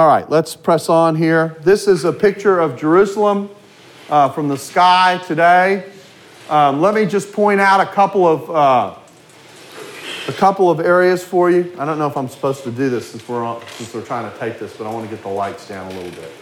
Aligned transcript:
All 0.00 0.06
right, 0.06 0.30
let's 0.30 0.56
press 0.56 0.88
on 0.88 1.14
here. 1.14 1.58
This 1.60 1.86
is 1.86 2.06
a 2.06 2.12
picture 2.14 2.58
of 2.58 2.78
Jerusalem 2.80 3.50
uh, 4.08 4.30
from 4.30 4.48
the 4.48 4.56
sky 4.56 5.20
today. 5.26 5.92
Um, 6.48 6.80
let 6.80 6.94
me 6.94 7.04
just 7.04 7.34
point 7.34 7.60
out 7.60 7.82
a 7.82 7.84
couple 7.92 8.26
of 8.26 8.50
uh, 8.50 8.94
a 10.26 10.32
couple 10.32 10.70
of 10.70 10.80
areas 10.80 11.22
for 11.22 11.50
you. 11.50 11.76
I 11.78 11.84
don't 11.84 11.98
know 11.98 12.06
if 12.06 12.16
I'm 12.16 12.28
supposed 12.28 12.64
to 12.64 12.70
do 12.70 12.88
this 12.88 13.10
since 13.10 13.28
we're 13.28 13.44
on, 13.44 13.60
since 13.72 13.92
we're 13.92 14.00
trying 14.00 14.32
to 14.32 14.38
take 14.38 14.58
this, 14.58 14.74
but 14.74 14.86
I 14.86 14.90
want 14.90 15.04
to 15.04 15.14
get 15.14 15.22
the 15.22 15.28
lights 15.28 15.68
down 15.68 15.92
a 15.92 15.94
little 15.94 16.12
bit 16.12 16.32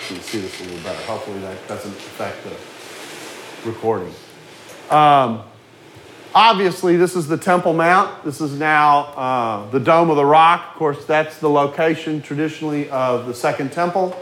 so 0.00 0.14
you 0.14 0.20
see 0.22 0.40
this 0.40 0.58
a 0.62 0.64
little 0.64 0.82
better. 0.82 1.04
Hopefully 1.04 1.38
that 1.40 1.68
doesn't 1.68 1.92
affect 1.92 2.42
the 2.44 3.68
recording. 3.68 4.14
Um, 4.88 5.42
obviously, 6.34 6.96
this 6.96 7.16
is 7.16 7.28
the 7.28 7.36
Temple 7.36 7.72
Mount. 7.72 8.24
This 8.24 8.40
is 8.40 8.58
now 8.58 8.98
uh, 9.16 9.70
the 9.70 9.80
Dome 9.80 10.10
of 10.10 10.16
the 10.16 10.24
Rock. 10.24 10.72
Of 10.72 10.78
course, 10.78 11.04
that's 11.04 11.38
the 11.38 11.50
location 11.50 12.22
traditionally 12.22 12.88
of 12.90 13.26
the 13.26 13.34
Second 13.34 13.72
Temple. 13.72 14.16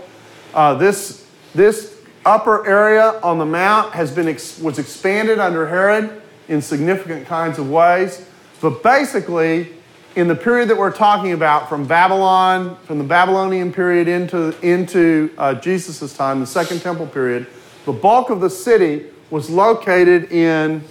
Uh, 0.55 0.75
this 0.75 1.27
this 1.55 1.97
upper 2.25 2.67
area 2.67 3.19
on 3.23 3.39
the 3.39 3.47
mount 3.47 3.93
has 3.95 4.11
been 4.11 4.29
ex- 4.29 4.59
was 4.59 4.79
expanded 4.79 5.39
under 5.39 5.67
Herod 5.67 6.23
in 6.49 6.61
significant 6.63 7.27
kinds 7.27 7.59
of 7.59 7.71
ways. 7.71 8.27
But 8.61 8.83
basically, 8.83 9.73
in 10.17 10.27
the 10.27 10.35
period 10.35 10.69
that 10.69 10.77
we're 10.77 10.93
talking 10.93 11.33
about, 11.33 11.69
from 11.69 11.87
Babylon, 11.87 12.77
from 12.85 12.99
the 12.99 13.05
Babylonian 13.05 13.73
period 13.73 14.09
into, 14.09 14.59
into 14.67 15.33
uh, 15.39 15.55
Jesus' 15.55 16.17
time, 16.17 16.41
the 16.41 16.47
Second 16.47 16.81
Temple 16.81 17.07
period, 17.07 17.47
the 17.85 17.93
bulk 17.93 18.31
of 18.31 18.41
the 18.41 18.51
city 18.51 19.07
was 19.31 19.49
located 19.49 20.33
in, 20.33 20.83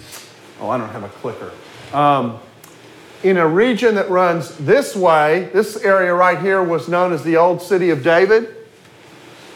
oh, 0.61 0.70
I 0.70 0.77
don't 0.77 0.89
have 0.89 1.03
a 1.03 1.09
clicker, 1.09 1.52
um, 1.93 2.39
in 3.23 3.38
a 3.38 3.48
region 3.48 3.95
that 3.95 4.09
runs 4.09 4.55
this 4.57 4.95
way. 4.95 5.49
This 5.53 5.77
area 5.77 6.13
right 6.13 6.39
here 6.39 6.63
was 6.63 6.88
known 6.88 7.13
as 7.13 7.23
the 7.23 7.38
Old 7.38 7.61
City 7.61 7.89
of 7.89 8.03
David. 8.03 8.55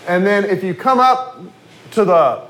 And 0.07 0.25
then 0.25 0.45
if 0.45 0.63
you 0.63 0.73
come 0.73 0.99
up 0.99 1.39
to 1.91 2.05
the 2.05 2.49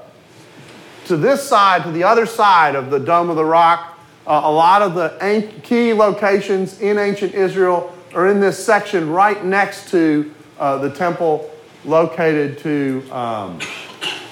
to 1.06 1.18
this 1.18 1.44
side, 1.44 1.84
to 1.84 1.92
the 1.92 2.04
other 2.04 2.26
side 2.26 2.76
of 2.76 2.90
the 2.90 3.00
Dome 3.00 3.30
of 3.30 3.36
the 3.36 3.44
Rock, 3.44 4.00
uh, 4.26 4.42
a 4.44 4.52
lot 4.52 4.82
of 4.82 4.94
the 4.94 5.52
key 5.64 5.94
locations 5.94 6.80
in 6.80 6.98
ancient 6.98 7.34
Israel 7.34 7.94
are 8.14 8.28
in 8.28 8.40
this 8.40 8.64
section 8.64 9.10
right 9.10 9.44
next 9.44 9.90
to 9.90 10.34
uh, 10.60 10.78
the 10.78 10.90
temple 10.90 11.50
located 11.86 12.58
to 12.60 13.04
um, 13.12 13.60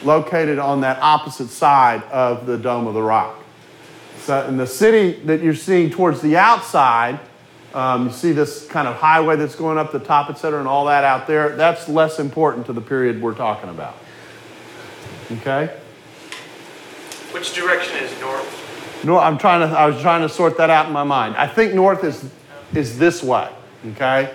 located 0.04 0.60
on 0.60 0.82
that 0.82 1.00
opposite 1.02 1.50
side 1.50 2.04
of 2.04 2.46
the 2.46 2.58
dome 2.58 2.88
of 2.88 2.94
the 2.94 3.02
rock. 3.02 3.36
So 4.30 4.48
in 4.48 4.58
the 4.58 4.68
city 4.68 5.14
that 5.24 5.42
you're 5.42 5.56
seeing 5.56 5.90
towards 5.90 6.22
the 6.22 6.38
outside, 6.38 7.20
um, 7.74 8.10
you 8.10 8.14
see 8.14 8.32
this 8.32 8.68
kind 8.68 8.88
of 8.88 8.96
highway 8.96 9.36
that's 9.38 9.56
going 9.56 9.80
up 9.80 9.92
the 9.92 9.98
top, 9.98 10.30
et 10.30 10.36
cetera, 10.38 10.60
and 10.60 10.68
all 10.68 10.86
that 10.86 11.04
out 11.04 11.26
there. 11.26 11.56
That's 11.56 11.90
less 11.90 12.20
important 12.20 12.68
to 12.68 12.74
the 12.74 12.80
period 12.80 13.24
we're 13.24 13.34
talking 13.34 13.72
about. 13.72 13.96
Okay. 15.32 15.76
Which 17.32 17.56
direction 17.56 17.98
is 17.98 18.22
north? 18.22 19.04
North, 19.04 19.24
I'm 19.24 19.40
trying 19.40 19.68
to, 19.68 19.76
I 19.76 19.88
was 19.88 20.00
trying 20.00 20.22
to 20.22 20.30
sort 20.30 20.58
that 20.58 20.70
out 20.70 20.86
in 20.86 20.94
my 20.94 21.04
mind. 21.04 21.36
I 21.36 21.48
think 21.48 21.74
north 21.74 22.04
is, 22.04 22.24
is 22.76 23.00
this 23.00 23.24
way, 23.24 23.50
okay? 23.94 24.32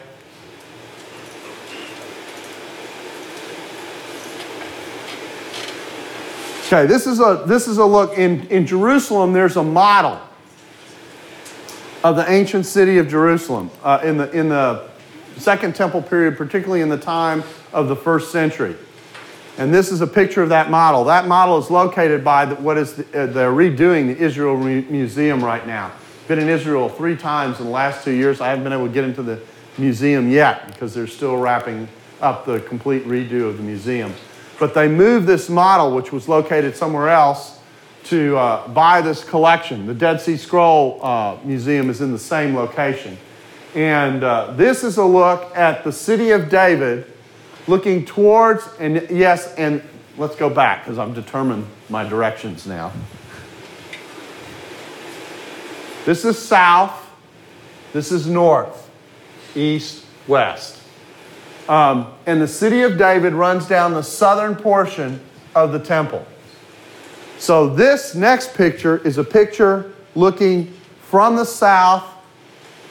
Okay, 6.75 6.87
this 6.87 7.07
is 7.07 7.21
a, 7.21 7.45
this 7.47 7.69
is 7.69 7.79
a 7.79 7.85
look. 7.85 8.19
In, 8.19 8.49
in 8.49 8.67
Jerusalem, 8.67 9.33
there's 9.33 9.57
a 9.57 9.63
model 9.63 10.21
of 12.03 12.17
the 12.17 12.29
ancient 12.29 12.67
city 12.67 12.99
of 12.99 13.07
Jerusalem 13.07 13.71
uh, 13.85 14.01
in, 14.03 14.17
the, 14.17 14.29
in 14.33 14.49
the 14.49 14.89
Second 15.37 15.77
Temple 15.77 16.03
period, 16.03 16.37
particularly 16.37 16.81
in 16.81 16.89
the 16.89 16.99
time 16.99 17.45
of 17.73 17.87
the 17.87 17.95
first 17.95 18.33
century. 18.33 18.75
And 19.57 19.73
this 19.73 19.93
is 19.93 20.01
a 20.01 20.07
picture 20.09 20.43
of 20.43 20.49
that 20.49 20.69
model. 20.69 21.05
That 21.05 21.29
model 21.29 21.59
is 21.59 21.71
located 21.71 22.25
by 22.25 22.47
the, 22.47 22.57
what 22.57 22.77
is 22.77 22.95
the, 22.95 23.05
uh, 23.05 23.29
redoing 23.53 24.09
the 24.09 24.19
Israel 24.19 24.57
Re- 24.57 24.85
Museum 24.91 25.45
right 25.45 25.65
now. 25.69 25.93
Been 26.27 26.41
in 26.41 26.49
Israel 26.49 26.89
three 26.89 27.17
times 27.17 27.61
in 27.61 27.67
the 27.67 27.71
last 27.71 28.03
two 28.03 28.11
years. 28.11 28.41
I 28.41 28.49
haven't 28.49 28.65
been 28.65 28.73
able 28.73 28.89
to 28.89 28.93
get 28.93 29.05
into 29.05 29.23
the 29.23 29.41
museum 29.79 30.29
yet 30.29 30.67
because 30.67 30.93
they're 30.93 31.07
still 31.07 31.37
wrapping 31.37 31.87
up 32.21 32.45
the 32.45 32.59
complete 32.59 33.05
redo 33.05 33.45
of 33.49 33.59
the 33.59 33.63
museum. 33.63 34.13
But 34.59 34.75
they 34.75 34.89
moved 34.89 35.27
this 35.27 35.49
model, 35.49 35.95
which 35.95 36.13
was 36.13 36.29
located 36.29 36.77
somewhere 36.77 37.09
else, 37.09 37.59
to 38.05 38.37
uh, 38.37 38.69
by 38.69 39.01
this 39.01 39.25
collection. 39.25 39.87
The 39.87 39.95
Dead 39.95 40.21
Sea 40.21 40.37
Scroll 40.37 41.01
uh, 41.03 41.39
Museum 41.45 41.91
is 41.91 42.01
in 42.01 42.13
the 42.13 42.19
same 42.19 42.55
location. 42.55 43.17
And 43.75 44.23
uh, 44.23 44.53
this 44.53 44.85
is 44.85 44.99
a 44.99 45.05
look 45.05 45.57
at 45.57 45.83
the 45.83 45.93
city 45.93 46.31
of 46.31 46.49
David 46.49 47.11
looking 47.67 48.05
towards, 48.05 48.69
and 48.79 49.07
yes, 49.11 49.55
and 49.55 49.83
let's 50.17 50.37
go 50.37 50.49
back 50.51 50.85
because 50.85 50.99
I'm 50.99 51.15
determined 51.15 51.67
my 51.89 52.09
directions 52.09 52.67
now. 52.67 52.93
This 56.05 56.25
is 56.25 56.39
south, 56.39 57.11
this 57.95 58.13
is 58.13 58.27
north, 58.27 58.91
east, 59.57 60.05
west. 60.29 60.84
Um, 61.69 62.13
and 62.27 62.41
the 62.41 62.49
city 62.49 62.83
of 62.83 62.99
David 62.99 63.33
runs 63.33 63.67
down 63.67 63.95
the 63.95 64.03
southern 64.03 64.55
portion 64.55 65.21
of 65.55 65.73
the 65.73 65.79
temple. 65.79 66.27
So, 67.39 67.69
this 67.69 68.15
next 68.15 68.55
picture 68.55 68.99
is 68.99 69.19
a 69.19 69.25
picture 69.25 69.93
looking 70.15 70.73
from 71.03 71.37
the 71.37 71.45
south 71.45 72.05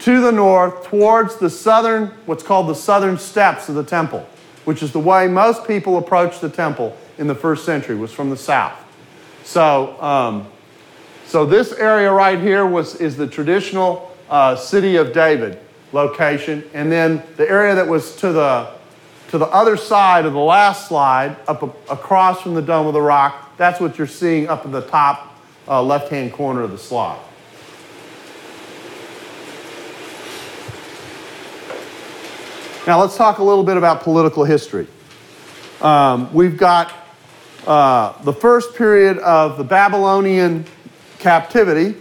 to 0.01 0.21
the 0.21 0.31
north 0.31 0.85
towards 0.85 1.37
the 1.37 1.49
southern, 1.49 2.07
what's 2.25 2.43
called 2.43 2.67
the 2.67 2.75
southern 2.75 3.17
steps 3.17 3.69
of 3.69 3.75
the 3.75 3.83
temple 3.83 4.27
which 4.65 4.81
is 4.81 4.91
the 4.91 4.99
way 4.99 5.27
most 5.27 5.67
people 5.67 5.97
approached 5.97 6.41
the 6.41 6.49
temple 6.49 6.95
in 7.17 7.27
the 7.27 7.35
first 7.35 7.65
century, 7.65 7.95
was 7.95 8.11
from 8.11 8.29
the 8.29 8.37
south. 8.37 8.73
So, 9.43 10.01
um, 10.01 10.47
so 11.25 11.45
this 11.45 11.73
area 11.73 12.11
right 12.11 12.39
here 12.39 12.65
was, 12.65 12.95
is 12.95 13.17
the 13.17 13.27
traditional 13.27 14.15
uh, 14.29 14.55
city 14.55 14.95
of 14.95 15.13
David 15.13 15.59
location. 15.93 16.63
And 16.73 16.91
then 16.91 17.23
the 17.37 17.49
area 17.49 17.75
that 17.75 17.87
was 17.87 18.15
to 18.17 18.31
the, 18.31 18.71
to 19.29 19.37
the 19.37 19.47
other 19.47 19.77
side 19.77 20.25
of 20.25 20.33
the 20.33 20.39
last 20.39 20.87
slide, 20.87 21.37
up 21.47 21.63
a, 21.63 21.91
across 21.91 22.41
from 22.41 22.55
the 22.55 22.61
Dome 22.61 22.87
of 22.87 22.93
the 22.93 23.01
Rock, 23.01 23.55
that's 23.57 23.79
what 23.79 23.97
you're 23.97 24.07
seeing 24.07 24.47
up 24.47 24.65
in 24.65 24.71
the 24.71 24.81
top 24.81 25.37
uh, 25.67 25.81
left 25.81 26.09
hand 26.09 26.33
corner 26.33 26.61
of 26.61 26.71
the 26.71 26.77
slide. 26.77 27.19
Now, 32.85 32.99
let's 32.99 33.15
talk 33.15 33.37
a 33.37 33.43
little 33.43 33.63
bit 33.63 33.77
about 33.77 34.01
political 34.01 34.43
history. 34.43 34.87
Um, 35.81 36.33
we've 36.33 36.57
got 36.57 36.93
uh, 37.65 38.21
the 38.23 38.33
first 38.33 38.75
period 38.75 39.19
of 39.19 39.57
the 39.57 39.63
Babylonian 39.63 40.65
captivity, 41.19 41.95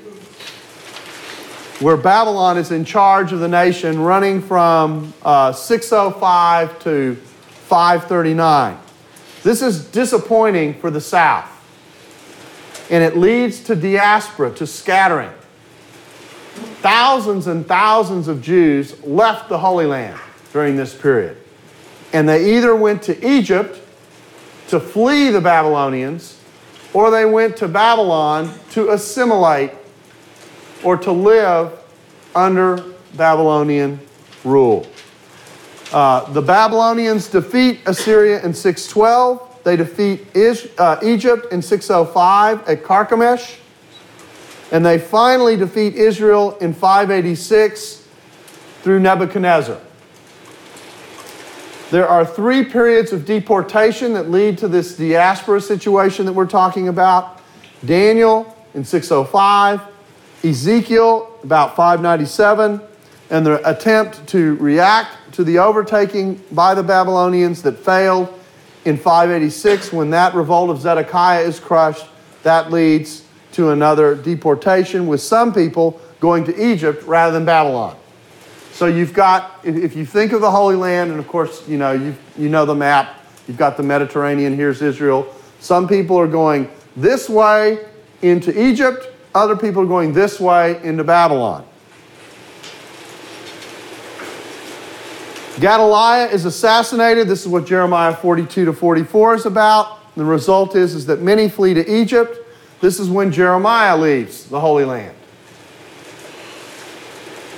where 1.82 1.96
Babylon 1.96 2.56
is 2.56 2.70
in 2.70 2.84
charge 2.84 3.32
of 3.32 3.40
the 3.40 3.48
nation, 3.48 4.00
running 4.00 4.40
from 4.40 5.12
uh, 5.24 5.52
605 5.52 6.78
to 6.84 7.16
539. 7.16 8.78
This 9.42 9.62
is 9.62 9.84
disappointing 9.86 10.74
for 10.74 10.92
the 10.92 11.00
South, 11.00 11.48
and 12.88 13.02
it 13.02 13.16
leads 13.16 13.64
to 13.64 13.74
diaspora, 13.74 14.52
to 14.54 14.66
scattering. 14.66 15.32
Thousands 16.80 17.48
and 17.48 17.66
thousands 17.66 18.28
of 18.28 18.42
Jews 18.42 19.02
left 19.02 19.48
the 19.48 19.58
Holy 19.58 19.86
Land 19.86 20.20
during 20.52 20.76
this 20.76 20.94
period. 20.94 21.36
And 22.12 22.28
they 22.28 22.56
either 22.56 22.76
went 22.76 23.02
to 23.04 23.26
Egypt 23.26 23.80
to 24.68 24.78
flee 24.78 25.30
the 25.30 25.40
Babylonians, 25.40 26.38
or 26.92 27.10
they 27.10 27.24
went 27.24 27.56
to 27.56 27.68
Babylon 27.68 28.52
to 28.70 28.90
assimilate 28.90 29.72
or 30.84 30.96
to 30.96 31.12
live 31.12 31.72
under 32.34 32.84
Babylonian 33.14 34.00
rule. 34.44 34.86
Uh, 35.92 36.30
the 36.32 36.40
Babylonians 36.40 37.28
defeat 37.28 37.80
Assyria 37.86 38.42
in 38.42 38.54
612. 38.54 39.60
They 39.64 39.76
defeat 39.76 40.26
Is, 40.34 40.68
uh, 40.78 40.98
Egypt 41.02 41.52
in 41.52 41.60
605 41.60 42.66
at 42.68 42.82
Carchemish. 42.82 43.58
And 44.70 44.84
they 44.84 44.98
finally 44.98 45.56
defeat 45.56 45.94
Israel 45.94 46.56
in 46.58 46.72
586 46.72 48.08
through 48.82 49.00
Nebuchadnezzar. 49.00 49.78
There 51.90 52.08
are 52.08 52.24
three 52.24 52.64
periods 52.64 53.12
of 53.12 53.26
deportation 53.26 54.14
that 54.14 54.30
lead 54.30 54.56
to 54.58 54.68
this 54.68 54.96
diaspora 54.96 55.60
situation 55.60 56.24
that 56.24 56.32
we're 56.32 56.46
talking 56.46 56.88
about 56.88 57.42
Daniel 57.84 58.56
in 58.72 58.82
605, 58.82 59.82
Ezekiel 60.44 61.38
about 61.42 61.76
597, 61.76 62.80
and 63.30 63.46
the 63.46 63.68
attempt 63.68 64.26
to 64.28 64.56
react 64.56 65.32
to 65.34 65.44
the 65.44 65.58
overtaking 65.58 66.42
by 66.52 66.74
the 66.74 66.82
Babylonians 66.82 67.62
that 67.62 67.78
failed 67.78 68.32
in 68.84 68.96
586. 68.96 69.92
When 69.92 70.10
that 70.10 70.34
revolt 70.34 70.70
of 70.70 70.80
Zedekiah 70.80 71.42
is 71.42 71.58
crushed, 71.58 72.06
that 72.42 72.70
leads 72.70 73.24
to 73.52 73.70
another 73.70 74.14
deportation 74.14 75.06
with 75.06 75.20
some 75.20 75.52
people 75.52 76.00
going 76.20 76.44
to 76.44 76.72
Egypt 76.72 77.04
rather 77.04 77.32
than 77.32 77.44
Babylon. 77.44 77.96
So 78.72 78.86
you've 78.86 79.12
got, 79.12 79.60
if 79.64 79.94
you 79.94 80.06
think 80.06 80.32
of 80.32 80.40
the 80.40 80.50
Holy 80.50 80.76
Land, 80.76 81.10
and 81.10 81.20
of 81.20 81.28
course, 81.28 81.66
you 81.68 81.76
know, 81.76 81.92
you 81.92 82.16
you 82.38 82.48
know 82.48 82.64
the 82.64 82.74
map, 82.74 83.20
you've 83.46 83.58
got 83.58 83.76
the 83.76 83.82
Mediterranean, 83.82 84.56
here's 84.56 84.80
Israel. 84.80 85.32
Some 85.60 85.86
people 85.86 86.18
are 86.18 86.26
going 86.26 86.70
this 86.96 87.28
way 87.28 87.84
into 88.22 88.50
Egypt, 88.68 89.11
other 89.34 89.56
people 89.56 89.82
are 89.82 89.86
going 89.86 90.12
this 90.12 90.38
way 90.40 90.82
into 90.84 91.04
Babylon. 91.04 91.66
Gedaliah 95.60 96.28
is 96.28 96.44
assassinated. 96.44 97.28
This 97.28 97.42
is 97.42 97.48
what 97.48 97.66
Jeremiah 97.66 98.14
42 98.14 98.64
to 98.64 98.72
44 98.72 99.34
is 99.34 99.46
about. 99.46 99.98
The 100.16 100.24
result 100.24 100.74
is, 100.76 100.94
is 100.94 101.06
that 101.06 101.20
many 101.20 101.48
flee 101.48 101.74
to 101.74 101.88
Egypt. 101.88 102.38
This 102.80 102.98
is 102.98 103.08
when 103.08 103.30
Jeremiah 103.30 103.96
leaves 103.96 104.46
the 104.46 104.58
Holy 104.58 104.84
Land. 104.84 105.14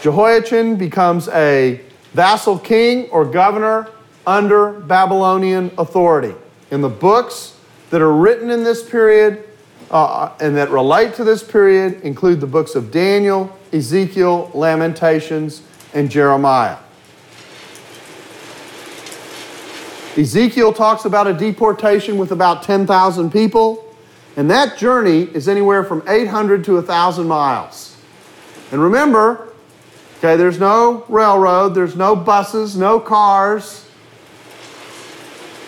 Jehoiachin 0.03 0.77
becomes 0.77 1.29
a 1.29 1.81
vassal 2.13 2.59
king 2.59 3.09
or 3.11 3.25
governor 3.25 3.89
under 4.27 4.73
Babylonian 4.73 5.71
authority. 5.79 6.35
In 6.71 6.81
the 6.83 6.89
books 6.89 7.57
that 7.91 8.03
are 8.03 8.13
written 8.13 8.51
in 8.51 8.65
this 8.65 8.89
period 8.89 9.49
uh, 9.91 10.33
and 10.41 10.57
that 10.57 10.71
relate 10.71 11.15
to 11.15 11.25
this 11.25 11.43
period 11.43 12.01
include 12.03 12.41
the 12.41 12.47
books 12.47 12.75
of 12.75 12.91
Daniel, 12.91 13.57
Ezekiel, 13.73 14.51
Lamentations, 14.55 15.63
and 15.93 16.11
Jeremiah. 16.11 16.77
Ezekiel 20.17 20.73
talks 20.73 21.05
about 21.05 21.27
a 21.27 21.33
deportation 21.33 22.19
with 22.19 22.31
about 22.31 22.63
10,000 22.63 23.33
people, 23.33 23.85
and 24.37 24.49
that 24.51 24.79
journey 24.79 25.23
is 25.23 25.49
anywhere 25.49 25.83
from 25.83 26.03
800 26.07 26.63
to 26.65 26.75
1,000 26.75 27.27
miles. 27.27 27.97
And 28.71 28.81
remember, 28.81 29.53
okay, 30.19 30.37
there's 30.37 30.61
no 30.61 31.05
railroad, 31.09 31.75
there's 31.75 31.97
no 31.97 32.15
buses, 32.15 32.77
no 32.77 33.01
cars, 33.01 33.89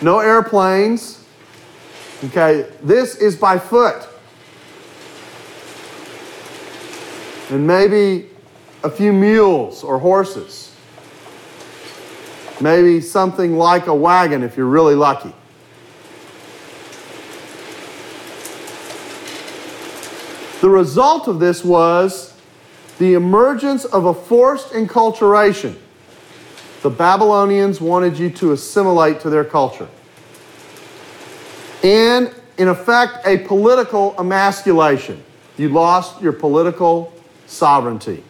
no 0.01 0.19
airplanes. 0.19 1.16
Okay, 2.25 2.67
this 2.81 3.15
is 3.15 3.35
by 3.35 3.59
foot. 3.59 4.07
And 7.51 7.65
maybe 7.67 8.29
a 8.83 8.89
few 8.89 9.13
mules 9.13 9.83
or 9.83 9.99
horses. 9.99 10.75
Maybe 12.59 13.01
something 13.01 13.55
like 13.55 13.85
a 13.85 13.93
wagon 13.93 14.41
if 14.41 14.57
you're 14.57 14.65
really 14.65 14.95
lucky. 14.95 15.33
The 20.61 20.69
result 20.69 21.27
of 21.27 21.39
this 21.39 21.63
was 21.63 22.33
the 22.97 23.13
emergence 23.13 23.85
of 23.85 24.05
a 24.05 24.13
forced 24.13 24.69
enculturation. 24.69 25.75
The 26.81 26.89
Babylonians 26.89 27.79
wanted 27.79 28.17
you 28.17 28.31
to 28.31 28.53
assimilate 28.53 29.19
to 29.21 29.29
their 29.29 29.45
culture. 29.45 29.87
And, 31.87 32.35
in 32.57 32.67
effect, 32.67 33.25
a 33.25 33.37
political 33.37 34.13
emasculation. 34.19 35.23
You 35.57 35.69
lost 35.69 36.21
your 36.21 36.33
political 36.33 37.13
sovereignty 37.45 38.25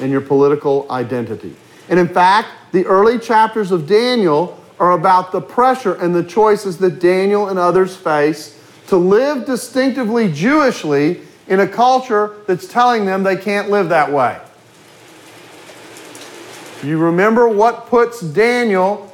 and 0.00 0.12
your 0.12 0.20
political 0.20 0.86
identity. 0.90 1.56
And 1.88 1.98
in 1.98 2.08
fact, 2.08 2.48
the 2.72 2.84
early 2.84 3.18
chapters 3.18 3.72
of 3.72 3.86
Daniel 3.86 4.62
are 4.78 4.92
about 4.92 5.32
the 5.32 5.40
pressure 5.40 5.94
and 5.94 6.14
the 6.14 6.22
choices 6.22 6.76
that 6.78 7.00
Daniel 7.00 7.48
and 7.48 7.58
others 7.58 7.96
face 7.96 8.60
to 8.88 8.98
live 8.98 9.46
distinctively 9.46 10.30
Jewishly 10.30 11.22
in 11.48 11.60
a 11.60 11.66
culture 11.66 12.34
that's 12.46 12.68
telling 12.68 13.06
them 13.06 13.22
they 13.22 13.36
can't 13.36 13.70
live 13.70 13.88
that 13.88 14.12
way. 14.12 14.38
You 16.82 16.98
remember 16.98 17.48
what 17.48 17.86
puts 17.86 18.20
Daniel 18.20 19.10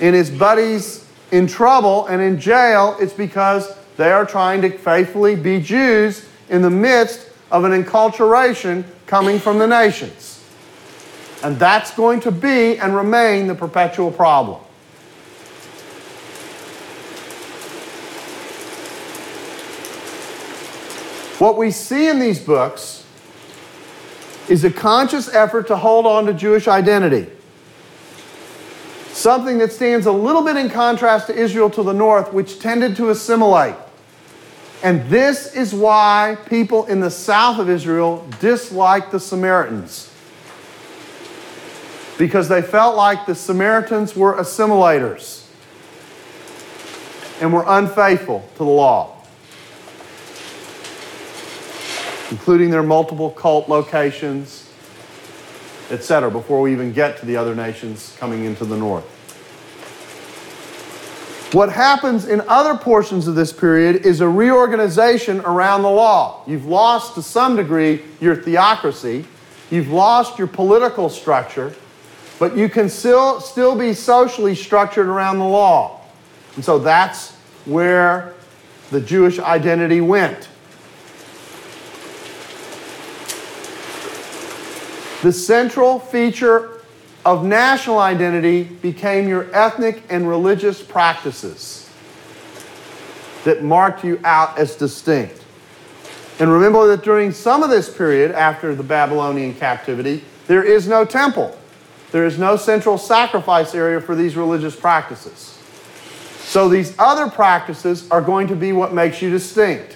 and 0.00 0.14
his 0.14 0.30
buddies 0.30 1.05
in 1.30 1.46
trouble 1.46 2.06
and 2.06 2.20
in 2.22 2.38
jail? 2.38 2.96
It's 3.00 3.12
because 3.12 3.76
they 3.96 4.10
are 4.10 4.26
trying 4.26 4.62
to 4.62 4.76
faithfully 4.76 5.36
be 5.36 5.60
Jews 5.60 6.28
in 6.48 6.62
the 6.62 6.70
midst 6.70 7.28
of 7.50 7.64
an 7.64 7.72
enculturation 7.72 8.84
coming 9.06 9.38
from 9.38 9.58
the 9.58 9.66
nations. 9.66 10.42
And 11.42 11.58
that's 11.58 11.94
going 11.94 12.20
to 12.20 12.30
be 12.30 12.78
and 12.78 12.94
remain 12.94 13.46
the 13.46 13.54
perpetual 13.54 14.10
problem. 14.10 14.60
What 21.38 21.58
we 21.58 21.70
see 21.70 22.08
in 22.08 22.18
these 22.18 22.40
books 22.40 23.04
is 24.48 24.64
a 24.64 24.70
conscious 24.70 25.32
effort 25.32 25.66
to 25.66 25.76
hold 25.76 26.06
on 26.06 26.24
to 26.26 26.32
Jewish 26.32 26.66
identity. 26.66 27.30
Something 29.16 29.56
that 29.58 29.72
stands 29.72 30.04
a 30.04 30.12
little 30.12 30.42
bit 30.42 30.58
in 30.58 30.68
contrast 30.68 31.28
to 31.28 31.34
Israel 31.34 31.70
to 31.70 31.82
the 31.82 31.94
north, 31.94 32.34
which 32.34 32.58
tended 32.58 32.96
to 32.96 33.08
assimilate. 33.08 33.74
And 34.82 35.08
this 35.08 35.54
is 35.54 35.72
why 35.72 36.36
people 36.50 36.84
in 36.84 37.00
the 37.00 37.10
south 37.10 37.58
of 37.58 37.70
Israel 37.70 38.28
disliked 38.40 39.12
the 39.12 39.18
Samaritans 39.18 40.12
because 42.18 42.50
they 42.50 42.60
felt 42.60 42.94
like 42.94 43.24
the 43.24 43.34
Samaritans 43.34 44.14
were 44.14 44.34
assimilators 44.34 45.46
and 47.40 47.54
were 47.54 47.64
unfaithful 47.66 48.46
to 48.52 48.58
the 48.58 48.64
law, 48.64 49.16
including 52.30 52.68
their 52.68 52.82
multiple 52.82 53.30
cult 53.30 53.66
locations, 53.70 54.65
etc., 55.90 56.30
before 56.30 56.60
we 56.60 56.72
even 56.72 56.92
get 56.92 57.18
to 57.18 57.26
the 57.26 57.36
other 57.36 57.54
nations 57.54 58.16
coming 58.18 58.44
into 58.44 58.64
the 58.64 58.76
north. 58.76 59.04
What 61.52 61.72
happens 61.72 62.26
in 62.26 62.42
other 62.48 62.76
portions 62.76 63.28
of 63.28 63.34
this 63.34 63.52
period 63.52 64.04
is 64.04 64.20
a 64.20 64.28
reorganization 64.28 65.40
around 65.40 65.82
the 65.82 65.90
law. 65.90 66.42
You've 66.46 66.66
lost 66.66 67.14
to 67.14 67.22
some 67.22 67.56
degree 67.56 68.02
your 68.20 68.36
theocracy, 68.36 69.24
you've 69.70 69.88
lost 69.88 70.38
your 70.38 70.48
political 70.48 71.08
structure 71.08 71.72
but 72.38 72.56
you 72.56 72.68
can 72.68 72.88
still, 72.88 73.40
still 73.40 73.76
be 73.76 73.94
socially 73.94 74.54
structured 74.54 75.06
around 75.06 75.38
the 75.38 75.46
law. 75.46 76.00
And 76.54 76.64
so 76.64 76.78
that's 76.78 77.32
where 77.64 78.34
the 78.90 79.00
Jewish 79.00 79.38
identity 79.38 80.00
went. 80.00 80.48
The 85.26 85.32
central 85.32 85.98
feature 85.98 86.82
of 87.24 87.44
national 87.44 87.98
identity 87.98 88.62
became 88.62 89.26
your 89.26 89.52
ethnic 89.52 90.04
and 90.08 90.28
religious 90.28 90.80
practices 90.80 91.90
that 93.42 93.60
marked 93.60 94.04
you 94.04 94.20
out 94.22 94.56
as 94.56 94.76
distinct. 94.76 95.42
And 96.38 96.48
remember 96.48 96.86
that 96.86 97.02
during 97.02 97.32
some 97.32 97.64
of 97.64 97.70
this 97.70 97.92
period 97.92 98.30
after 98.30 98.72
the 98.72 98.84
Babylonian 98.84 99.56
captivity, 99.56 100.22
there 100.46 100.62
is 100.62 100.86
no 100.86 101.04
temple. 101.04 101.58
There 102.12 102.24
is 102.24 102.38
no 102.38 102.56
central 102.56 102.96
sacrifice 102.96 103.74
area 103.74 104.00
for 104.00 104.14
these 104.14 104.36
religious 104.36 104.76
practices. 104.76 105.58
So 106.38 106.68
these 106.68 106.94
other 107.00 107.28
practices 107.28 108.08
are 108.12 108.22
going 108.22 108.46
to 108.46 108.54
be 108.54 108.72
what 108.72 108.94
makes 108.94 109.20
you 109.20 109.30
distinct. 109.30 109.95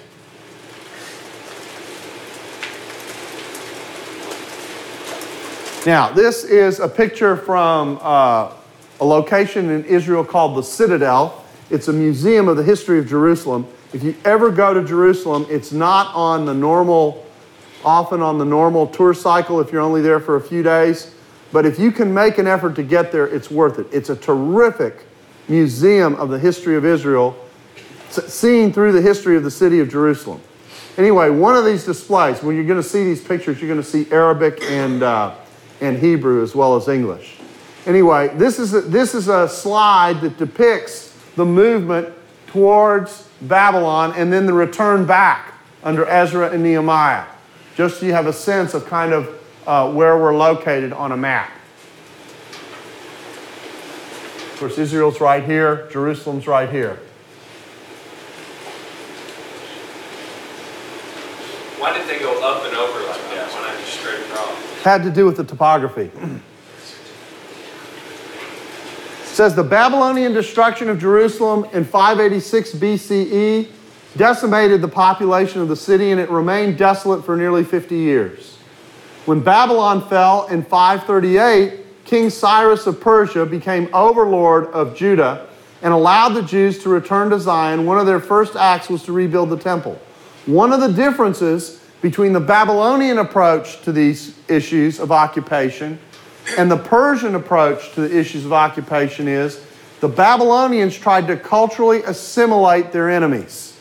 Now, 5.85 6.11
this 6.11 6.43
is 6.43 6.79
a 6.79 6.87
picture 6.87 7.35
from 7.35 7.97
uh, 8.03 8.51
a 8.99 9.03
location 9.03 9.71
in 9.71 9.83
Israel 9.85 10.23
called 10.23 10.55
the 10.55 10.61
Citadel. 10.61 11.43
It's 11.71 11.87
a 11.87 11.93
museum 11.93 12.47
of 12.47 12.55
the 12.55 12.61
history 12.63 12.99
of 12.99 13.07
Jerusalem. 13.07 13.67
If 13.91 14.03
you 14.03 14.15
ever 14.23 14.51
go 14.51 14.75
to 14.75 14.83
Jerusalem, 14.83 15.47
it's 15.49 15.71
not 15.71 16.13
on 16.13 16.45
the 16.45 16.53
normal, 16.53 17.25
often 17.83 18.21
on 18.21 18.37
the 18.37 18.45
normal 18.45 18.85
tour 18.85 19.15
cycle 19.15 19.59
if 19.59 19.71
you're 19.71 19.81
only 19.81 20.03
there 20.03 20.19
for 20.19 20.35
a 20.35 20.41
few 20.41 20.61
days. 20.61 21.15
But 21.51 21.65
if 21.65 21.79
you 21.79 21.91
can 21.91 22.13
make 22.13 22.37
an 22.37 22.45
effort 22.45 22.75
to 22.75 22.83
get 22.83 23.11
there, 23.11 23.25
it's 23.25 23.49
worth 23.49 23.79
it. 23.79 23.87
It's 23.91 24.11
a 24.11 24.15
terrific 24.15 25.03
museum 25.47 26.13
of 26.17 26.29
the 26.29 26.37
history 26.37 26.75
of 26.75 26.85
Israel, 26.85 27.35
seen 28.11 28.71
through 28.71 28.91
the 28.91 29.01
history 29.01 29.35
of 29.35 29.43
the 29.43 29.49
city 29.49 29.79
of 29.79 29.89
Jerusalem. 29.89 30.41
Anyway, 30.99 31.31
one 31.31 31.55
of 31.55 31.65
these 31.65 31.85
displays, 31.85 32.43
when 32.43 32.55
you're 32.55 32.65
going 32.65 32.81
to 32.81 32.87
see 32.87 33.03
these 33.03 33.23
pictures, 33.23 33.59
you're 33.59 33.67
going 33.67 33.81
to 33.81 33.83
see 33.83 34.11
Arabic 34.11 34.61
and, 34.61 35.01
uh, 35.01 35.33
and 35.81 35.97
Hebrew 35.97 36.43
as 36.43 36.55
well 36.55 36.75
as 36.75 36.87
English. 36.87 37.37
Anyway, 37.85 38.29
this 38.35 38.59
is, 38.59 38.73
a, 38.73 38.81
this 38.81 39.15
is 39.15 39.27
a 39.27 39.49
slide 39.49 40.21
that 40.21 40.37
depicts 40.37 41.17
the 41.35 41.45
movement 41.45 42.13
towards 42.47 43.27
Babylon 43.41 44.13
and 44.15 44.31
then 44.31 44.45
the 44.45 44.53
return 44.53 45.05
back 45.05 45.55
under 45.83 46.05
Ezra 46.05 46.51
and 46.51 46.61
Nehemiah. 46.61 47.25
Just 47.75 47.99
so 47.99 48.05
you 48.05 48.13
have 48.13 48.27
a 48.27 48.33
sense 48.33 48.73
of 48.75 48.85
kind 48.85 49.13
of 49.13 49.41
uh, 49.65 49.91
where 49.91 50.17
we're 50.17 50.35
located 50.35 50.93
on 50.93 51.11
a 51.11 51.17
map. 51.17 51.51
Of 54.53 54.57
course, 54.59 54.77
Israel's 54.77 55.19
right 55.19 55.43
here, 55.43 55.87
Jerusalem's 55.91 56.45
right 56.45 56.69
here. 56.69 56.99
Why 61.79 61.97
did 61.97 62.07
they 62.07 62.19
go 62.19 62.43
up 62.43 62.63
and 62.63 62.75
over 62.75 62.99
like 63.07 63.21
that? 63.31 63.49
Why 63.51 63.61
not 63.61 63.79
just 63.79 63.99
straight 63.99 64.19
across? 64.19 64.70
Had 64.83 65.03
to 65.03 65.11
do 65.11 65.25
with 65.25 65.37
the 65.37 65.43
topography. 65.43 66.11
It 69.21 69.25
says 69.25 69.55
the 69.55 69.63
Babylonian 69.63 70.33
destruction 70.33 70.89
of 70.89 70.99
Jerusalem 70.99 71.65
in 71.71 71.85
586 71.85 72.73
BCE 72.73 73.67
decimated 74.17 74.81
the 74.81 74.87
population 74.87 75.61
of 75.61 75.67
the 75.69 75.75
city 75.75 76.11
and 76.11 76.19
it 76.19 76.29
remained 76.29 76.77
desolate 76.77 77.23
for 77.23 77.37
nearly 77.37 77.63
50 77.63 77.95
years. 77.95 78.57
When 79.25 79.39
Babylon 79.39 80.07
fell 80.09 80.47
in 80.47 80.63
538, 80.63 82.05
King 82.05 82.29
Cyrus 82.29 82.87
of 82.87 82.99
Persia 82.99 83.45
became 83.45 83.87
overlord 83.93 84.65
of 84.67 84.95
Judah 84.95 85.47
and 85.81 85.93
allowed 85.93 86.29
the 86.29 86.41
Jews 86.41 86.81
to 86.83 86.89
return 86.89 87.29
to 87.29 87.39
Zion. 87.39 87.85
One 87.85 87.99
of 87.99 88.05
their 88.05 88.19
first 88.19 88.55
acts 88.55 88.89
was 88.89 89.03
to 89.03 89.11
rebuild 89.11 89.49
the 89.49 89.57
temple. 89.57 89.99
One 90.45 90.73
of 90.73 90.81
the 90.81 90.91
differences 90.91 91.80
between 92.01 92.33
the 92.33 92.39
Babylonian 92.39 93.17
approach 93.17 93.81
to 93.83 93.91
these 93.91 94.37
issues 94.49 94.99
of 94.99 95.11
occupation 95.11 95.99
and 96.57 96.69
the 96.69 96.77
Persian 96.77 97.35
approach 97.35 97.93
to 97.93 98.01
the 98.01 98.17
issues 98.17 98.45
of 98.45 98.53
occupation 98.53 99.27
is 99.27 99.63
the 99.99 100.07
Babylonians 100.07 100.97
tried 100.97 101.27
to 101.27 101.37
culturally 101.37 102.01
assimilate 102.03 102.91
their 102.91 103.09
enemies. 103.09 103.79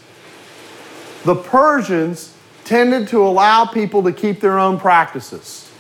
The 1.25 1.35
Persians 1.35 2.35
tended 2.65 3.09
to 3.09 3.27
allow 3.27 3.65
people 3.65 4.03
to 4.03 4.12
keep 4.12 4.41
their 4.41 4.59
own 4.59 4.79
practices. 4.79 5.71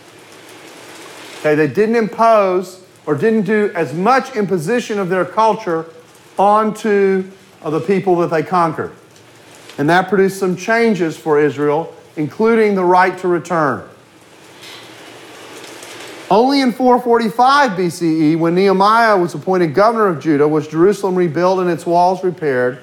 Okay, 1.40 1.54
they 1.54 1.68
didn't 1.68 1.96
impose 1.96 2.82
or 3.06 3.14
didn't 3.14 3.42
do 3.42 3.70
as 3.74 3.94
much 3.94 4.34
imposition 4.34 4.98
of 4.98 5.08
their 5.08 5.24
culture 5.24 5.86
onto 6.38 7.30
the 7.62 7.80
people 7.80 8.16
that 8.16 8.30
they 8.30 8.42
conquered. 8.42 8.92
And 9.78 9.88
that 9.88 10.08
produced 10.08 10.38
some 10.38 10.56
changes 10.56 11.16
for 11.16 11.40
Israel, 11.40 11.94
including 12.16 12.74
the 12.74 12.84
right 12.84 13.16
to 13.18 13.28
return. 13.28 13.88
Only 16.30 16.60
in 16.60 16.70
445 16.70 17.72
BCE, 17.72 18.38
when 18.38 18.54
Nehemiah 18.54 19.18
was 19.18 19.34
appointed 19.34 19.74
governor 19.74 20.06
of 20.06 20.20
Judah, 20.20 20.46
was 20.46 20.68
Jerusalem 20.68 21.16
rebuilt 21.16 21.58
and 21.58 21.68
its 21.68 21.84
walls 21.84 22.22
repaired. 22.22 22.78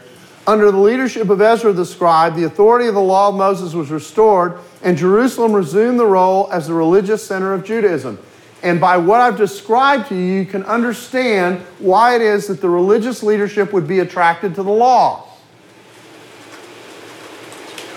Under 0.46 0.72
the 0.72 0.78
leadership 0.78 1.30
of 1.30 1.42
Ezra 1.42 1.72
the 1.72 1.86
scribe, 1.86 2.36
the 2.36 2.44
authority 2.44 2.88
of 2.88 2.94
the 2.94 3.02
law 3.02 3.30
of 3.30 3.36
Moses 3.36 3.74
was 3.74 3.90
restored, 3.90 4.58
and 4.82 4.98
Jerusalem 4.98 5.54
resumed 5.54 6.00
the 6.00 6.06
role 6.06 6.50
as 6.52 6.68
the 6.68 6.74
religious 6.74 7.26
center 7.26 7.54
of 7.54 7.64
Judaism. 7.64 8.20
And 8.64 8.82
by 8.82 8.98
what 8.98 9.22
I've 9.22 9.38
described 9.38 10.10
to 10.10 10.16
you, 10.16 10.24
you 10.24 10.46
can 10.46 10.64
understand 10.64 11.60
why 11.80 12.16
it 12.16 12.22
is 12.22 12.48
that 12.48 12.60
the 12.60 12.70
religious 12.70 13.24
leadership 13.24 13.72
would 13.72 13.88
be 13.88 14.00
attracted 14.00 14.56
to 14.56 14.64
the 14.64 14.72
law. 14.72 15.27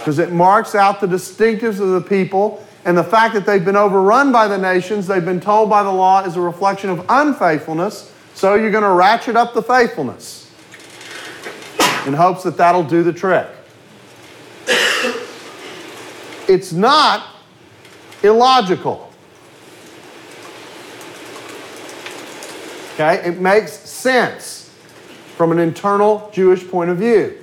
Because 0.00 0.18
it 0.18 0.32
marks 0.32 0.74
out 0.74 1.00
the 1.00 1.06
distinctives 1.06 1.78
of 1.78 1.90
the 1.90 2.00
people 2.00 2.66
and 2.86 2.96
the 2.96 3.04
fact 3.04 3.34
that 3.34 3.44
they've 3.44 3.64
been 3.64 3.76
overrun 3.76 4.32
by 4.32 4.48
the 4.48 4.56
nations, 4.56 5.06
they've 5.06 5.24
been 5.24 5.40
told 5.40 5.68
by 5.68 5.82
the 5.82 5.92
law, 5.92 6.24
is 6.24 6.36
a 6.36 6.40
reflection 6.40 6.88
of 6.88 7.04
unfaithfulness. 7.10 8.12
So 8.34 8.54
you're 8.54 8.70
going 8.70 8.84
to 8.84 8.90
ratchet 8.90 9.36
up 9.36 9.52
the 9.52 9.62
faithfulness 9.62 10.50
in 12.06 12.14
hopes 12.14 12.42
that 12.44 12.56
that'll 12.56 12.84
do 12.84 13.02
the 13.02 13.12
trick. 13.12 13.46
It's 16.48 16.72
not 16.72 17.26
illogical. 18.22 19.12
Okay? 22.94 23.16
It 23.28 23.38
makes 23.38 23.72
sense 23.72 24.74
from 25.36 25.52
an 25.52 25.58
internal 25.58 26.30
Jewish 26.32 26.66
point 26.66 26.88
of 26.88 26.96
view. 26.96 27.38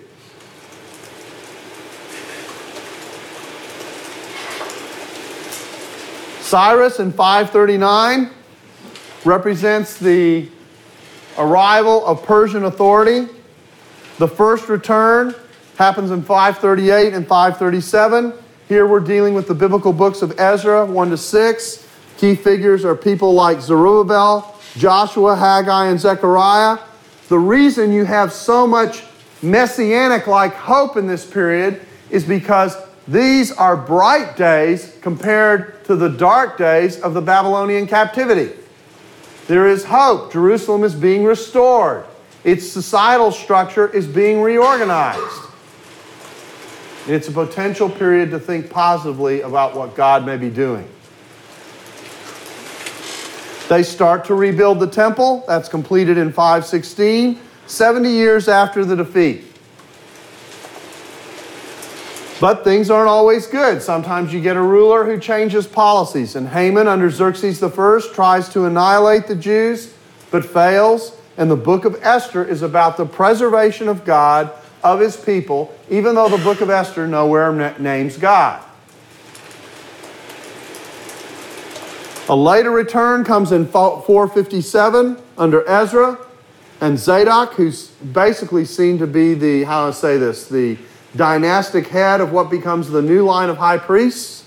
Cyrus 6.48 7.00
in 7.00 7.12
539 7.12 8.30
represents 9.25 9.98
the 9.98 10.48
arrival 11.38 12.06
of 12.06 12.24
Persian 12.24 12.63
authority. 12.63 13.27
The 14.18 14.30
first 14.30 14.70
return 14.70 15.36
happens 15.77 16.10
in 16.10 16.24
538 16.24 17.13
and 17.13 17.27
537. 17.27 18.32
Here 18.70 18.88
we're 18.88 19.01
dealing 19.01 19.34
with 19.34 19.50
the 19.50 19.54
biblical 19.54 19.92
books 19.92 20.22
of 20.22 20.39
Ezra 20.39 20.86
1 20.86 21.10
to 21.10 21.18
6. 21.18 21.88
Key 22.16 22.34
figures 22.34 22.86
are 22.86 22.96
people 22.96 23.34
like 23.34 23.60
Zerubbabel, 23.60 24.58
Joshua, 24.77 25.36
Haggai, 25.36 25.88
and 25.88 26.00
Zechariah. 26.00 26.80
The 27.27 27.39
reason 27.39 27.92
you 27.92 28.06
have 28.06 28.32
so 28.32 28.66
much 28.66 29.04
messianic 29.42 30.27
like 30.27 30.54
hope 30.54 30.96
in 30.96 31.08
this 31.08 31.30
period 31.30 31.82
is 32.10 32.24
because 32.24 32.74
these 33.08 33.52
are 33.52 33.78
bright 33.78 34.36
days 34.36 34.98
compared 35.02 35.86
to 35.86 35.96
the 35.96 36.10
dark 36.10 36.58
days 36.58 37.00
of 37.00 37.14
the 37.14 37.22
Babylonian 37.22 37.88
captivity. 37.88 38.54
There 39.48 39.68
is 39.68 39.86
hope. 39.86 40.34
Jerusalem 40.34 40.84
is 40.84 40.94
being 40.94 41.24
restored, 41.24 42.06
its 42.44 42.70
societal 42.70 43.32
structure 43.32 43.88
is 43.88 44.06
being 44.08 44.42
reorganized. 44.42 45.44
It's 47.08 47.30
a 47.30 47.32
potential 47.32 47.90
period 47.90 48.32
to 48.32 48.40
think 48.40 48.70
positively 48.70 49.42
about 49.42 49.76
what 49.76 49.96
God 49.96 50.26
may 50.26 50.36
be 50.36 50.50
doing. 50.50 50.88
They 53.70 53.84
start 53.84 54.26
to 54.26 54.36
rebuild 54.36 54.80
the 54.80 54.88
temple. 54.88 55.46
That's 55.48 55.70
completed 55.70 56.18
in 56.18 56.32
516, 56.32 57.40
70 57.66 58.10
years 58.10 58.50
after 58.50 58.84
the 58.84 58.96
defeat. 58.96 59.47
But 62.39 62.63
things 62.63 62.91
aren't 62.91 63.10
always 63.10 63.48
good. 63.48 63.82
Sometimes 63.82 64.32
you 64.32 64.41
get 64.41 64.56
a 64.56 64.62
ruler 64.62 65.06
who 65.06 65.20
changes 65.20 65.65
policies. 65.65 66.36
And 66.36 66.48
Haman, 66.48 66.88
under 66.88 67.10
Xerxes 67.10 67.63
I, 67.63 68.00
tries 68.13 68.50
to 68.50 68.65
annihilate 68.65 69.25
the 69.25 69.36
Jews, 69.36 69.94
but 70.29 70.46
fails. 70.46 71.17
And 71.38 71.50
the 71.50 71.56
book 71.56 71.86
of 71.86 71.98
Esther 72.01 72.46
is 72.46 72.62
about 72.62 72.98
the 72.98 73.06
preservation 73.06 73.88
of 73.88 74.06
God, 74.06 74.51
of 74.84 75.00
his 75.00 75.17
people, 75.17 75.74
even 75.89 76.13
though 76.13 76.29
the 76.29 76.44
book 76.44 76.62
of 76.62 76.70
Esther 76.70 77.08
nowhere 77.08 77.77
names 77.79 78.17
God. 78.17 78.63
A 82.29 82.36
later 82.36 82.72
return 82.72 83.24
comes 83.24 83.51
in 83.51 83.65
457 83.67 85.17
under 85.38 85.67
Ezra 85.67 86.20
and 86.82 87.00
Zadok, 87.00 87.53
who's 87.53 87.88
basically 87.88 88.65
seen 88.65 89.00
to 89.00 89.08
be 89.08 89.34
the, 89.34 89.63
how 89.63 89.86
do 89.86 89.89
I 89.89 89.91
say 89.91 90.17
this, 90.17 90.48
the 90.48 90.77
dynastic 91.16 91.88
head 91.88 92.22
of 92.22 92.32
what 92.32 92.50
becomes 92.50 92.90
the 92.90 93.02
new 93.02 93.24
line 93.24 93.50
of 93.50 93.58
high 93.58 93.78
priests. 93.78 94.44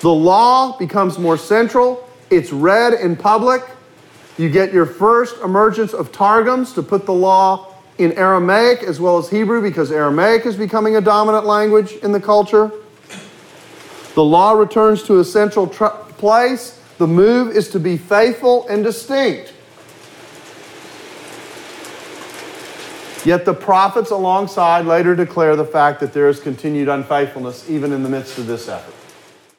The 0.00 0.12
law 0.12 0.76
becomes 0.78 1.18
more 1.18 1.38
central, 1.38 2.08
it's 2.30 2.52
read 2.52 2.94
in 2.94 3.16
public. 3.16 3.62
You 4.38 4.48
get 4.48 4.72
your 4.72 4.86
first 4.86 5.36
emergence 5.42 5.92
of 5.92 6.10
targums 6.10 6.72
to 6.72 6.82
put 6.82 7.06
the 7.06 7.12
law 7.12 7.74
in 7.98 8.12
Aramaic 8.12 8.82
as 8.82 8.98
well 8.98 9.18
as 9.18 9.28
Hebrew 9.28 9.60
because 9.60 9.92
Aramaic 9.92 10.46
is 10.46 10.56
becoming 10.56 10.96
a 10.96 11.00
dominant 11.00 11.44
language 11.44 11.92
in 12.02 12.12
the 12.12 12.20
culture. 12.20 12.72
The 14.14 14.24
law 14.24 14.52
returns 14.52 15.02
to 15.04 15.20
a 15.20 15.24
central 15.24 15.66
tr- 15.66 15.86
place. 16.18 16.80
The 16.98 17.06
move 17.06 17.54
is 17.54 17.68
to 17.70 17.80
be 17.80 17.96
faithful 17.96 18.66
and 18.68 18.82
distinct. 18.82 19.52
Yet 23.24 23.44
the 23.44 23.54
prophets 23.54 24.10
alongside 24.10 24.84
later 24.84 25.14
declare 25.14 25.54
the 25.54 25.64
fact 25.64 26.00
that 26.00 26.12
there 26.12 26.28
is 26.28 26.40
continued 26.40 26.88
unfaithfulness 26.88 27.70
even 27.70 27.92
in 27.92 28.02
the 28.02 28.08
midst 28.08 28.38
of 28.38 28.46
this 28.46 28.68
effort. 28.68 29.01